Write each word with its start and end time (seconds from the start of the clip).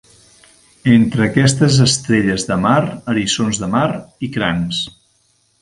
Entre 0.93 1.23
aquestes 1.25 1.77
estrelles 1.85 2.47
de 2.53 2.59
mar, 2.65 2.81
eriçons 3.15 3.63
de 3.65 3.73
mar 3.77 3.87
i 4.29 4.35
crancs. 4.39 4.85